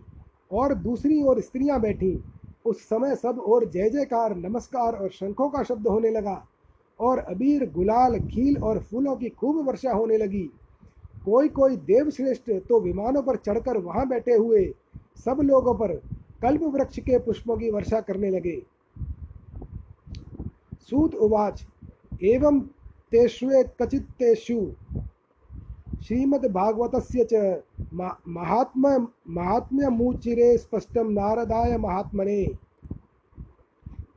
और 0.52 0.74
दूसरी 0.76 1.22
ओर 1.24 1.42
स्त्रियाँ 1.42 1.80
बैठी। 1.82 2.18
उस 2.66 2.82
समय 2.82 3.16
सब 3.16 3.40
और 3.40 3.66
जय 3.66 3.90
जयकार, 3.90 4.36
नमस्कार 4.36 4.94
और 4.94 5.10
शंखों 5.10 5.50
का 5.50 5.64
शब्द 5.64 5.88
होने 5.88 6.10
लगा 6.12 6.44
और 7.00 7.20
अबीर, 7.20 7.70
गुलाल, 7.72 8.20
खील 8.20 8.58
और 8.58 8.80
फूलों 8.82 9.16
की 9.16 9.30
खूब 9.30 9.66
वर्षा 9.68 9.92
होने 9.92 10.18
लगी। 10.18 10.44
कोई 11.26 11.50
कोई 11.50 11.76
देवश्रेष्ठ 11.78 12.52
तो 12.70 12.80
विमानों 12.80 13.22
पर 13.22 13.36
चढ़कर 13.38 13.78
वहाँ 13.78 14.08
बैठे 14.08 14.34
हुए 14.34 14.66
सब 15.26 15.42
लोगों 15.44 15.74
पर 15.76 15.96
कल्प 16.42 16.64
वृक्ष 16.66 17.00
के 17.00 17.20
पुष्पों 17.20 17.58
की 17.58 17.70
वर्षा 17.72 18.00
करने 18.02 18.30
लगे। 18.30 18.62
सूत 20.82 21.16
उवाच, 21.16 21.66
एवं 22.24 22.60
तेष्वे 23.12 23.64
कचित्तेषु 23.82 24.60
श्रीमद्भागवतस्य 26.08 27.28
च 27.34 27.34
महात्म 28.28 29.08
महात्म्यमुचिरे 29.30 30.58
स्पष्टं 30.58 31.14
नारदाय 31.14 31.78
महात्मने। 31.78 32.46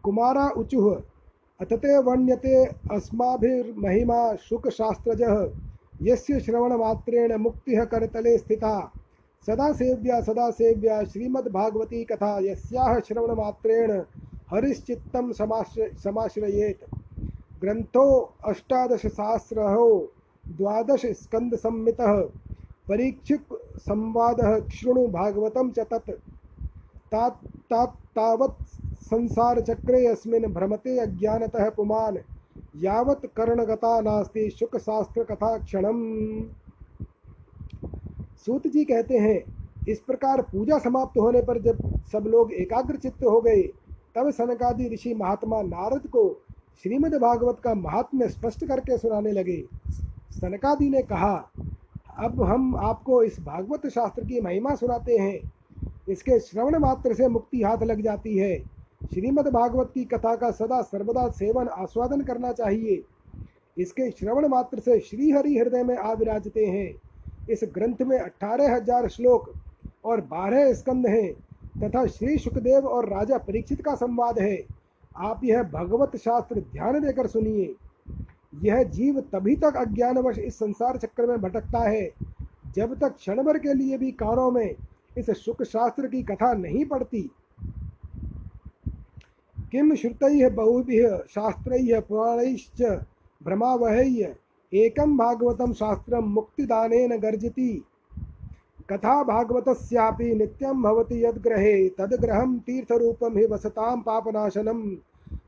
कुमारा 0.03 0.49
उचुः, 0.49 1.03
अतते 1.61 1.99
वर्ण्यते 1.99 2.65
अस्माभिर्महिमा 2.65 4.35
शुकशास्त्रजः, 4.35 5.51
यस्य 6.03 6.41
श्रवणमात्रेण 6.41 7.37
मुक्तिः 7.37 7.85
करतले 7.85 8.39
स्थिता। 8.39 8.93
सदा 9.47 9.73
सेव्या 9.73 10.21
सदा 10.21 10.51
सेव्या 10.51 11.05
श्रीमद्भागवती 11.05 12.05
कथा, 12.05 12.39
यस्याः 12.39 13.01
श्रवणमात्रेण 13.01 14.03
हरिश्चित्तं 14.51 15.33
समाश्र, 15.33 15.91
समाश्रयेत। 16.05 16.81
ग्रन्थो 17.61 18.35
अष्टादशसहस्रहो 18.45 20.13
द्वादशस्कन्दसंमितः 20.49 22.21
परीक्षिक 22.89 23.41
संवादः 23.79 24.59
शृणु 24.69 25.07
भागवतं 25.09 25.71
च 25.71 25.87
तावत् 28.17 28.63
संसारचक्रे 29.05 30.07
अस्मिन् 30.07 30.53
भ्रमते 30.55 30.99
अज्ञानतः 30.99 31.69
पुमान्। 31.71 32.17
यावत् 32.77 33.27
कर्णगता 33.37 34.01
नास्ति 34.01 34.49
शुकशास्त्रकथा 34.51 35.57
क्षणम्। 35.59 36.01
सूत 38.47 38.67
जी 38.67 38.85
कहते 38.85 39.19
हैं, 39.19 39.39
इस 39.89 40.01
प्रकार 40.01 40.43
पूजा 40.43 40.79
समाप्त 40.79 41.19
होने 41.19 41.43
पर 41.43 41.61
जब 41.63 41.79
सब 42.13 42.25
लोग 42.27 42.53
एकाग्र 42.53 42.97
चित्त 42.97 43.25
हो 43.25 43.41
गए, 43.41 43.63
तब 44.15 44.31
सनकादि 44.31 44.89
ऋषि 44.89 45.15
महात्मा 45.15 45.63
नारद 45.63 46.07
को 46.07 46.25
श्रीमद् 46.83 47.15
भागवत 47.15 47.61
का 47.65 47.75
महात्म्य 47.75 48.29
स्पष्ट 48.29 48.65
करके 48.65 48.99
सुनाने 48.99 49.33
लगे। 49.33 49.65
सनकादि 50.31 50.89
ने 50.91 51.03
कहा, 51.03 51.35
अब 52.19 52.43
हम 52.43 52.77
आपको 52.77 53.23
इस 53.23 53.39
भागवत 53.41 53.87
शास्त्र 53.87 54.25
की 54.25 54.41
महिमा 54.41 54.75
सुनाते 54.75 55.17
हैं। 55.17 55.53
इसके 56.09 56.39
श्रवण 56.41 56.79
मात्र 56.79 57.15
से 57.15 57.29
मुक्ति 57.29 57.63
हाथ 57.63 57.83
लग 57.83 58.01
जाती 58.03 58.37
है। 58.39 58.59
श्रीमद् 59.13 59.49
भागवत 59.49 59.91
की 59.95 60.05
कथा 60.05 60.35
का 60.37 60.51
सदा 60.51 60.81
सर्वदा 60.83 61.29
सेवन 61.29 61.69
आस्वादन 61.69 62.21
करना 62.21 62.53
चाहिए। 62.53 63.03
इसके 63.77 64.11
श्रवण 64.11 64.49
मात्र 64.49 64.81
से 64.81 64.99
श्री 65.01 65.31
हरि 65.31 65.59
हृदय 65.59 65.83
में 65.83 65.97
आ 65.97 66.13
विराजते 66.13 66.67
हैं। 66.67 66.89
इस 67.51 67.61
ग्रंथ 67.75 68.03
में 68.03 68.19
अठारह 68.19 68.75
हज़ार 68.75 69.09
श्लोक 69.09 69.53
और 70.05 70.21
बारह 70.21 70.73
स्कंद 70.73 71.07
हैं, 71.07 71.33
तथा 71.83 72.07
श्री 72.07 72.39
सुखदेव 72.39 72.87
और 72.87 73.09
राजा 73.09 73.39
परीक्षित 73.39 73.83
का 73.83 73.95
संवाद 73.95 74.39
है। 74.39 74.59
आप 75.17 75.45
यह 75.45 75.63
भगवत 75.63 76.17
शास्त्र 76.17 76.61
ध्यान 76.73 77.01
देकर 77.01 77.27
सुनिए। 77.27 77.75
यह 78.63 78.83
जीव 78.83 79.21
तभी 79.21 79.57
तक 79.57 79.77
अज्ञानवश 79.77 80.39
इस 80.39 80.55
संसार 80.55 80.97
चक्र 80.97 81.27
में 81.27 81.41
भटकता 81.41 81.89
है, 81.89 82.11
जब 82.75 82.99
तक 83.01 83.09
क्षण 83.09 83.43
भर 83.43 83.59
के 83.59 83.75
लिए 83.75 83.99
भी 83.99 84.11
कानों 84.11 84.51
में 84.51 84.75
इस 85.19 85.27
सुख 85.31 85.63
शास्त्र 85.63 86.07
की 86.07 86.23
कथा 86.23 86.55
नहीं 86.55 86.85
पड़ती। 86.85 87.31
किम 89.73 89.95
श्रुतैः 89.95 90.51
बहुभिः 90.51 91.19
शास्त्रैः 91.19 92.01
पुराणैश्च 92.01 92.83
भ्रमावहैः, 93.45 94.35
एकं 94.75 95.17
भागवतं 95.17 95.73
शास्त्रं 95.73 96.23
मुक्तिदानेन 96.23 97.17
गर्जति। 97.17 97.85
कथा 98.91 99.25
भागवतस्यापि 99.25 100.35
नित्यं 100.35 100.83
भवति 100.83 101.25
यद्ग्रहे, 101.25 101.89
तद्ग्रहं 101.89 102.59
तीर्थरूपं 102.59 103.39
हि 103.39 103.47
वसतां 103.47 104.01
पापनाशनम्। 104.01 104.97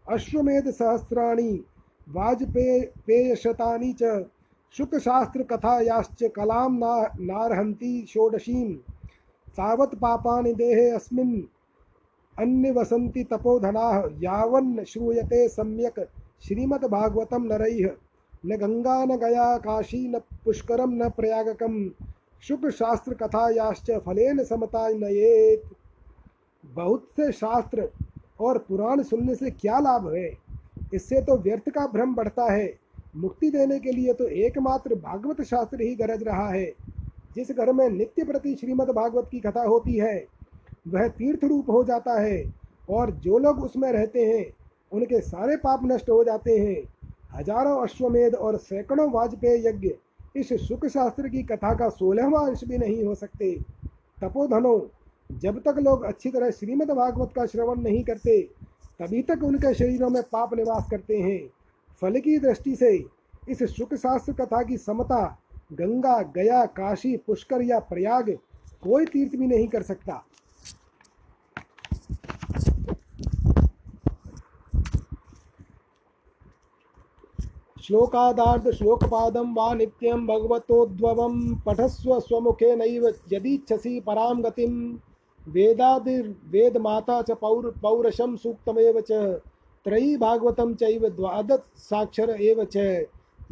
अश्वमेधसहस्राणि 0.09 1.65
वाजपेयशतानि 2.09 3.95
च 4.03 4.27
शुकशास्त्रकथायाश्च 4.73 6.31
कलां 6.37 6.71
ना, 6.71 7.15
नार्हन्ति 7.21 8.07
षोडशीं 8.09 8.75
देहे 10.53 10.91
अस्मिन् 10.91 11.43
अन्यवसन्ति 12.39 13.25
तपोधनाः। 13.25 14.03
यावन् 14.19 14.85
श्रूयते 14.85 15.49
सम्यक् 15.49 16.01
श्रीमद्भागवतं 16.45 17.45
नरैः। 17.45 17.91
न 18.47 18.57
गंगा 18.57 19.05
न 19.05 19.17
गया, 19.17 19.59
काशी, 19.59 20.09
न 20.09 20.19
पुष्करम 20.19 20.91
न 20.91 21.09
प्रयागकम 21.09 21.91
शुक्र 22.43 22.71
शास्त्र 22.71 23.15
कथायाश्च 23.15 23.91
फलेन 23.91 24.45
समता 24.45 24.89
नयेत। 24.89 25.63
बहुत 26.65 27.09
से 27.17 27.33
शास्त्र 27.33 27.89
और 28.41 28.59
पुराण 28.59 29.03
सुनने 29.03 29.35
से 29.35 29.51
क्या 29.51 29.79
लाभ 29.79 30.15
है? 30.15 30.48
इससे 30.95 31.21
तो 31.21 31.37
व्यर्थ 31.39 31.69
का 31.71 31.87
भ्रम 31.87 32.15
बढ़ता 32.15 32.53
है। 32.53 32.73
मुक्ति 33.17 33.51
देने 33.51 33.79
के 33.79 33.93
लिए 33.93 34.13
तो 34.13 34.27
एकमात्र 34.27 34.95
भागवत 34.97 35.41
शास्त्र 35.43 35.81
ही 35.81 35.95
गरज 35.97 36.23
रहा 36.23 36.49
है। 36.49 36.67
जिस 37.37 37.51
घर 37.53 37.73
में 37.73 37.89
नित्य 37.91 38.25
प्रति 38.25 38.55
श्रीमद् 38.55 38.91
भागवत 38.91 39.29
की 39.31 39.41
कथा 39.41 39.63
होती 39.65 39.97
है, 39.97 40.27
वह 40.89 41.09
तीर्थ 41.09 41.45
रूप 41.45 41.71
हो 41.71 41.83
जाता 41.85 42.21
है 42.21 42.45
और 42.91 43.11
जो 43.19 43.39
लोग 43.39 43.63
उसमें 43.65 43.91
रहते 43.93 44.25
हैं, 44.27 44.45
उनके 44.93 45.21
सारे 45.21 45.57
पाप 45.57 45.81
नष्ट 45.85 46.11
हो 46.11 46.23
जाते 46.25 46.59
हैं। 46.59 46.83
हज़ारों 47.35 47.83
अश्वमेध 47.83 48.35
और 48.35 48.57
सैकड़ों 48.59 49.11
वाजपेयी 49.13 49.67
यज्ञ 49.67 49.91
इस 50.37 50.53
सुख 50.69 50.87
शास्त्र 50.87 51.29
की 51.29 51.43
कथा 51.43 51.73
का 51.75 51.89
सोलहवा 51.91 52.41
अंश 52.41 52.65
भी 52.65 52.79
नहीं 52.79 53.03
हो 53.05 53.15
सकते। 53.15 53.53
तपोधनो, 54.19 54.91
जब 55.31 55.59
तक 55.59 55.79
लोग 55.79 56.05
अच्छी 56.05 56.31
तरह 56.31 56.51
श्रीमद् 56.51 56.91
भागवत 56.91 57.33
का 57.35 57.47
श्रवण 57.47 57.81
नहीं 57.81 58.03
करते 58.05 58.41
तभी 59.01 59.23
तक 59.23 59.43
उनके 59.45 59.75
शरीरों 59.75 60.09
में 60.11 60.23
पाप 60.23 60.55
निवास 60.55 60.89
करते 60.91 61.17
हैं। 61.17 61.41
फल 62.03 62.21
की 62.21 62.39
दृष्टि 62.39 62.77
से 62.77 62.97
इस 63.49 63.63
सुख 63.77 63.95
शास्त्र 63.95 64.33
कथा 64.33 64.63
की 64.63 64.77
समता, 64.77 65.39
गंगा, 65.73 66.23
गया, 66.37 66.65
काशी, 66.67 67.17
पुष्कर 67.17 67.63
या 67.63 67.79
प्रयाग 67.79 68.31
कोई 68.83 69.07
तीर्थ 69.07 69.37
भी 69.37 69.47
नहीं 69.47 69.69
कर 69.69 69.83
सकता। 69.83 70.25
श्लोकादार्ध 77.83 78.71
श्लोकपादं 78.71 79.55
वा 79.55 79.73
नित्यं 79.75 80.27
भगवतोद्भवं 80.27 81.55
पठस्व 81.57 82.19
स्वमुखेनैव 82.21 83.07
यदीच्छसि 83.33 84.01
परां 84.01 84.43
गतिं 85.49 85.63
वेदादिर्वेदमाता 85.63 87.23
च 87.23 87.31
पौर 87.31 87.75
पौरशं 87.83 88.37
सूक्तमेव 88.37 89.01
च। 89.01 89.13
त्रयी 89.85 90.17
भागवतं 90.17 90.75
चैव 90.75 91.09
द्वादशाक्षर 91.09 92.31
एव 92.31 92.65
च। 92.65 92.77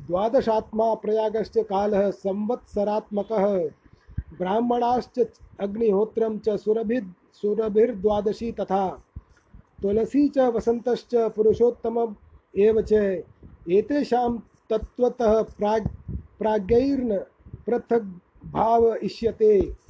द्वादशात्मा 0.01 0.95
प्रयागश्च 0.95 1.59
कालः 1.59 2.11
संवत्सरात्मकः। 2.11 3.47
ब्राह्मणाश्च 4.39 5.41
अग्निहोत्रं 5.61 6.39
च 6.39 6.57
सुरभिर् 6.57 7.05
सुरभिर्द्वादशी 7.35 8.53
तथा। 8.53 8.89
तुलसी 9.83 10.29
च 10.29 10.39
वसन्तश्च 10.39 11.15
पुरुषोत्तम 11.15 12.17
एव 12.59 12.81
च। 12.81 12.93
एतेषां 13.71 14.39
तत्त्वतः 14.71 15.43
प्राग् 15.43 15.89
प्राज्ञैर्न 16.39 17.19
पृथक् 17.67 18.13
भाव 18.47 18.95
इष्यते 18.95 19.86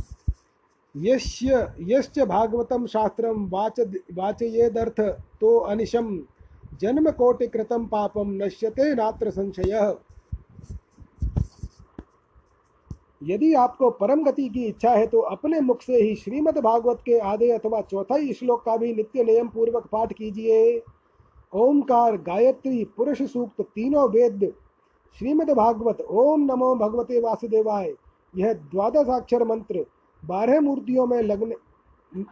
यस्य 0.96 1.74
यश्च 1.80 2.18
भागवतं 2.18 2.86
शास्त्रं 2.86 3.48
वाच, 3.50 3.80
वाचयेदर्थ 4.14 5.00
तो 5.40 5.58
अनिशं। 5.58 6.18
जन्मकोटिकृतं 6.80 7.86
पापं 7.86 8.26
नश्यते 8.26 8.94
नात्र 8.94 9.30
संशयः। 9.30 9.94
यदि 13.22 13.54
आपको 13.54 13.90
परम 13.90 14.24
गति 14.24 14.48
की 14.48 14.64
इच्छा 14.64 14.90
है 14.90 15.06
तो 15.06 15.18
अपने 15.18 15.60
मुख 15.60 15.82
से 15.82 15.96
ही 15.96 16.14
श्रीमद् 16.14 16.58
भागवत 16.58 16.98
के 17.06 17.18
आधे 17.18 17.50
अथवा 17.50 17.80
चौथाई 17.80 18.32
श्लोक 18.32 18.64
का 18.64 18.76
भी 18.76 18.94
नित्य 18.94 19.24
नियम 19.24 19.48
पूर्वक 19.48 19.86
पाठ 19.92 20.12
कीजिए। 20.12 20.82
ओमकार 21.54 22.16
गायत्री, 22.16 22.84
पुरुष 22.84 23.22
सूक्त 23.22 23.60
तीनों 23.60 24.08
वेद। 24.10 24.54
श्रीमद् 25.18 25.50
भागवत, 25.50 26.00
ओम 26.00 26.40
नमो 26.40 26.74
भगवते 26.74 27.20
वासुदेवाय। 27.20 27.94
यह 28.36 28.52
द्वादशाक्षर 28.52 29.44
मंत्र। 29.44 29.86
बारह 30.24 30.60
मूर्तियों 30.60 31.06
में 31.06 31.22
लगने 31.22 31.54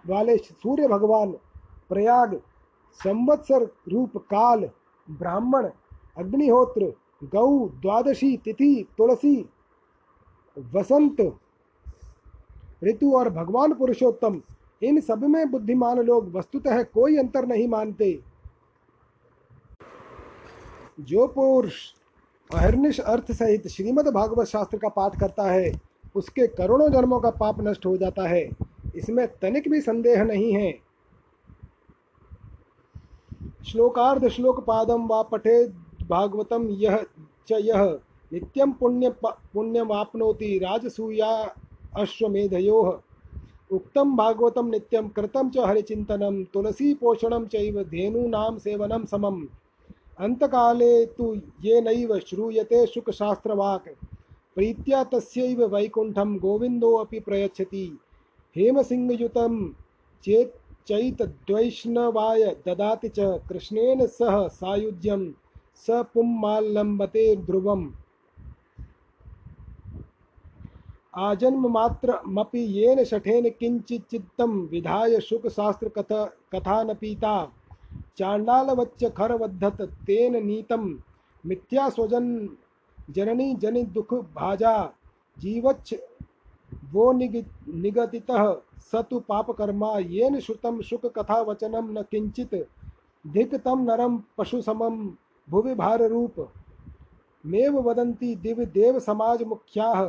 वाले 0.07 0.37
सूर्य 0.37 0.89
भगवान 0.89 1.33
प्रयाग, 1.89 2.41
संवत्सर 3.05 3.63
रूप 3.89 4.17
काल, 4.17 4.71
ब्राह्मण, 5.11 5.71
अग्निहोत्र, 6.19 6.93
गौ, 7.25 7.69
द्वादशी 7.69 8.37
तिथि, 8.37 8.87
तुलसी, 8.99 9.51
वसंत 10.75 11.21
ऋतु 12.85 13.13
और 13.13 13.31
भगवान 13.31 13.75
पुरुषोत्तम, 13.75 14.41
इन 14.83 15.01
सब 15.01 15.25
में 15.25 15.51
बुद्धिमान 15.51 15.99
लोग 15.99 16.37
वस्तुतः 16.37 16.83
कोई 16.83 17.17
अंतर 17.17 17.47
नहीं 17.47 17.69
मानते। 17.69 18.23
जो 21.01 21.27
पुरुष 21.27 21.75
अहर्निश 22.55 23.01
अर्थ 23.01 23.33
सहित 23.33 23.67
श्रीमद् 23.67 24.09
भागवत 24.09 24.47
शास्त्र 24.47 24.79
का 24.79 24.89
पाठ 24.89 25.21
करता 25.21 25.43
है 25.43 25.94
उसके 26.15 26.47
करोड़ों 26.47 26.89
जन्मों 26.89 27.21
का 27.21 27.31
पाप 27.31 27.61
नष्ट 27.61 27.87
हो 27.87 27.97
जाता 27.97 28.29
है। 28.29 28.49
इसमें 28.97 29.27
तनिक 29.43 29.69
भी 29.69 29.81
संदेह 29.81 30.23
नहीं 30.25 30.53
है। 30.55 30.73
श्लोकार्ध 33.65 34.29
श्लोक 34.29 34.61
पादम 34.61 35.07
व 35.07 35.23
पठे 35.23 35.67
भागवतम 36.09 36.69
यह 36.71 37.05
च 37.49 37.59
यह 37.61 37.85
नित्यम 38.33 38.73
पुण्य 38.73 39.11
पुण्यमाप्नोति 39.25 40.59
राजसूया 40.59 41.31
अश्वमेधयो। 41.97 42.81
उक्तम 43.73 44.17
भागवतम 44.17 44.67
नित्यम 44.67 45.09
कृतम 45.09 45.51
च 45.51 45.59
हरिचिंतनम 45.59 46.43
तुलसी 46.45 46.93
पोषणम 46.95 47.47
चैव 47.47 47.83
सेवनम 48.59 49.05
समम। 49.05 49.43
अंतकाले 50.19 51.07
तु 51.07 51.35
ये 51.63 51.81
नैव 51.81 52.19
श्रूयते 52.19 52.87
प्रीत्या 54.55 55.03
तस्यैव 55.05 55.65
वैकुंठम 55.67 56.37
गोविंदोऽपि 56.39 57.21
प्रयच्छति। 57.21 57.87
हेमसिंहयुतं 58.57 59.73
चेत् 60.25 60.53
चैतद्वैष्णवाय 60.89 62.45
ददाति 62.67 63.09
च 63.09 63.41
कृष्णेन 63.49 64.07
सह 64.07 64.47
सायुज्यं 64.49 65.31
स 65.87 66.03
पुम्माल्लम्बते 66.15 67.25
ध्रुवम्। 67.37 67.91
आजन्ममात्रमपि 71.15 72.61
येन 72.79 73.05
शठेन 73.05 73.49
किञ्चिच्चित्तं 73.51 74.59
विधाय 74.67 75.21
शुकशास्त्रकथा 75.21 76.25
कथा 76.53 76.83
न 76.83 76.95
पीता 76.95 77.35
चाण्डालवच्च 78.19 79.05
खरवद्धत 79.17 79.83
तेन 80.07 80.45
नीतं 80.47 80.95
मिथ्या 81.45 81.89
स्वजन 81.91 82.27
जननी 83.11 83.55
जनि 83.55 83.83
दुख 83.85 84.15
भाजा, 84.15 84.93
जीवच्छ 85.39 85.95
वो 86.93 87.13
निग 87.13 87.45
निगतितः 87.69 88.53
स 88.93 89.03
तु 89.11 89.19
पापकर्मा, 89.21 89.99
येन 89.99 90.39
श्रुतं 90.41 90.81
शुककथावचनं 90.83 91.93
न 91.93 92.03
किञ्चित् 92.11 92.55
धिक् 93.25 93.55
तं 93.55 93.85
नरं 93.85 94.19
पशुसमं 94.39 94.97
भुवि 95.49 95.75
भाररूप 95.75 96.49
मेव 97.45 97.79
वदन्ति 97.81 98.35
दिव्यदेवसमाजमुख्याः 98.35 100.03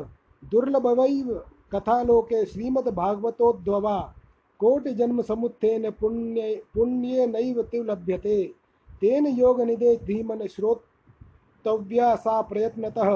दुर्लभवैव 0.44 1.34
कथालोके 1.72 2.46
श्रीमद्भागवतोद्भवा, 2.46 3.98
कोटिजन्मसमुत्थेन 4.60 5.90
पुण्य 5.92 6.62
पुण्येनैव 6.74 7.62
तु 7.62 7.84
लभ्यते 7.84 8.44
तेन 9.02 9.28
योगनिधे 9.28 9.96
धीमन 9.98 10.48
श्रोतव्या 11.66 12.16
सा 12.16 12.42
प्रयत्नतः। 12.42 13.16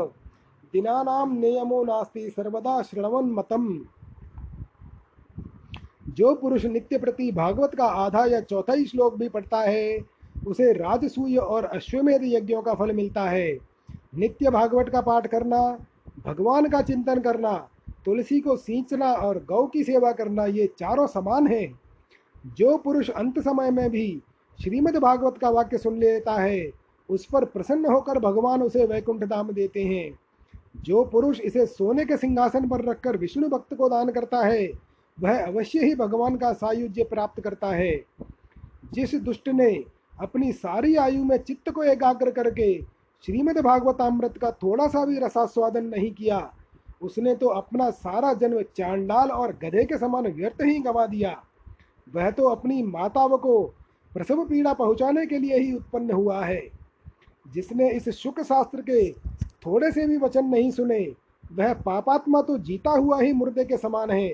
दिनानां 0.73 1.38
नियमो 1.38 1.83
नास्ति, 1.83 2.29
सर्वदा 2.29 2.81
शृण्वन्मतम् 2.81 3.79
जो 6.09 6.35
पुरुष 6.35 6.65
नित्य 6.65 6.97
प्रति 6.97 7.31
भागवत 7.31 7.75
का 7.75 7.85
आधा 7.85 8.25
या 8.25 8.41
चौथा 8.41 8.73
ही 8.73 8.85
श्लोक 8.85 9.15
भी 9.15 9.29
पढ़ता 9.29 9.57
है, 9.57 10.05
उसे 10.47 10.73
राजसूय 10.73 11.35
और 11.35 11.65
अश्वमेध 11.65 12.21
यज्ञों 12.23 12.62
का 12.62 12.73
फल 12.73 12.91
मिलता 12.91 13.23
है। 13.23 13.57
नित्य 14.15 14.49
भागवत 14.49 14.89
का 14.89 15.01
पाठ 15.01 15.27
करना, 15.27 15.85
भगवान 16.25 16.69
का 16.69 16.81
चिंतन 16.81 17.19
करना, 17.19 17.69
तुलसी 18.05 18.39
को 18.39 18.57
सींचना 18.57 19.13
और 19.13 19.45
गौ 19.49 19.65
की 19.65 19.83
सेवा 19.83 20.12
करना, 20.12 20.45
ये 20.45 20.67
चारों 20.79 21.07
समान 21.07 21.47
हैं। 21.47 21.79
जो 22.45 22.77
पुरुष 22.77 23.09
अंत 23.09 23.39
समय 23.39 23.71
में 23.71 23.89
भी 23.89 24.21
श्रीमद् 24.63 24.97
भागवत 24.97 25.38
का 25.38 25.49
वाक्य 25.49 25.77
सुन 25.77 25.97
लेता 25.97 26.33
है 26.33 26.88
उस 27.10 27.26
पर 27.26 27.45
प्रसन्न 27.45 27.86
होकर 27.86 28.19
भगवान 28.19 28.62
उसे 28.62 28.86
वैकुंठ 28.86 29.24
धाम 29.24 29.52
देते 29.52 29.84
हैं। 29.84 30.19
जो 30.78 31.04
पुरुष 31.04 31.39
इसे 31.39 31.65
सोने 31.65 32.06
के 32.06 32.17
सिंहासन 32.17 32.67
पर 32.69 32.84
रखकर 32.86 33.17
विष्णु 33.17 33.48
भक्त 33.50 33.74
को 33.74 33.89
दान 33.89 34.10
करता 34.12 34.45
है, 34.45 34.67
वह 35.17 35.45
अवश्य 35.45 35.86
ही 35.86 35.95
भगवान 35.95 36.36
का 36.36 36.52
सायुज्य 36.54 37.04
प्राप्त 37.04 37.41
करता 37.41 37.67
है। 37.67 37.95
जिस 38.93 39.15
दुष्ट 39.15 39.50
ने 39.50 39.72
अपनी 40.22 40.52
सारी 40.52 40.95
आयु 40.95 41.24
में 41.24 41.38
चित्त 41.38 41.69
को 41.69 41.84
एकाग्र 41.84 42.32
करके 42.32 42.74
श्रीमद् 43.24 43.60
भागवतामृत 43.60 44.38
का 44.38 44.52
थोड़ा 44.54 44.88
सा 44.88 45.06
भी 45.06 45.19
रसास्वादन 45.19 45.86
नहीं 45.86 46.12
किया, 46.12 46.52
उसने 47.02 47.36
तो 47.36 47.48
अपना 47.48 47.89
सारा 47.89 48.34
जन्म 48.34 48.62
चांडाल 48.78 49.32
और 49.32 49.52
गधे 49.63 49.84
के 49.86 49.98
समान 49.98 50.28
व्यर्थ 50.28 50.62
ही 50.62 50.80
गंवा 50.80 51.06
दिया। 51.06 51.36
वह 52.08 52.30
तो 52.32 52.48
अपनी 52.50 52.82
माताओं 52.84 53.38
को 53.38 53.62
प्रसव 54.12 54.43
पीड़ा 54.45 54.74
पहुँचाने 54.74 55.26
के 55.26 55.38
लिए 55.38 55.58
ही 55.60 55.74
उत्पन्न 55.74 56.12
हुआ 56.12 56.43
है। 56.45 56.78
जिसने 57.47 57.91
इस 57.91 58.10
शुक 58.10 58.41
शास्त्र 58.41 58.82
के 58.82 59.12
थोड़े 59.65 59.91
से 59.91 60.08
भी 60.08 60.17
वचन 60.17 60.45
नहीं 60.45 60.71
सुने, 60.71 61.15
वह 61.54 61.73
पापात्मा 61.73 62.41
तो 62.41 62.58
जीता 62.58 62.91
हुआ 62.91 63.21
ही 63.21 63.34
मुर्दे 63.34 63.65
के 63.65 63.78
समान 63.78 64.12
है। 64.12 64.30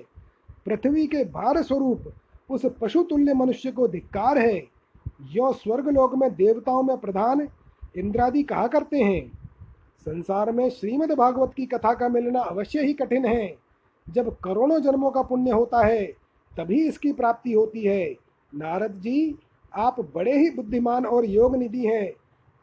पृथ्वी 0.65 1.07
के 1.07 1.23
भार 1.23 1.61
स्वरूप 1.61 2.13
उस 2.49 2.65
पशु 2.81 3.03
तुल्य 3.03 3.33
मनुष्य 3.33 3.71
को 3.71 3.87
धिक्कार 3.87 4.37
है। 4.37 4.57
यो 5.31 5.53
स्वर्गलोक 5.53 6.15
में 6.15 6.35
देवताओं 6.35 6.83
में 6.83 6.97
प्रधान 6.97 7.47
इंद्रादि 7.97 8.43
कहा 8.43 8.67
करते 8.67 8.97
हैं। 8.97 9.31
संसार 9.99 10.51
में 10.51 10.69
श्रीमद् 10.69 11.11
भागवत 11.11 11.53
की 11.57 11.65
कथा 11.65 11.93
का 11.93 12.09
मिलना 12.09 12.39
अवश्य 12.39 12.81
ही 12.81 12.93
कठिन 12.93 13.25
है। 13.25 13.55
जब 14.09 14.37
करोड़ों 14.37 14.79
जन्मों 14.79 15.11
का 15.11 15.21
पुण्य 15.21 15.51
होता 15.51 15.85
है, 15.85 16.05
तभी 16.57 16.87
इसकी 16.87 17.13
प्राप्ति 17.13 17.53
होती 17.53 17.83
है। 17.83 18.15
नारद 18.55 18.91
जी, 18.91 19.35
आप 19.75 19.99
बड़े 20.15 20.37
ही 20.37 20.49
बुद्धिमान 20.49 21.05
और 21.05 21.25
योग 21.25 21.55
निधि 21.55 21.85
हैं। 21.85 22.11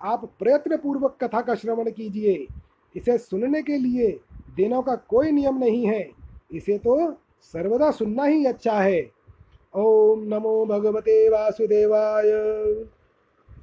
आप 0.03 0.25
प्रयत्न 0.39 0.77
पूर्वक 0.77 1.17
कथा 1.25 1.41
का 1.41 1.55
श्रवण 1.55 1.91
कीजिए। 1.91 2.47
इसे 2.97 3.19
सुनने 3.19 3.63
के 3.63 3.79
लिए 3.79 4.21
दिनों 4.57 4.83
का 4.83 4.95
कोई 4.95 5.31
नियम 5.31 5.59
नहीं 5.59 5.87
है। 5.87 6.11
इसे 6.53 6.79
तो 6.79 7.15
सर्वदा 7.41 7.91
सुनना 7.91 8.25
ही 8.25 8.45
अच्छा 8.45 8.73
है। 8.73 9.11
ओम 9.77 10.23
नमो 10.23 10.67
भगवते 10.67 11.29
वासुदेवाय। 11.29 12.25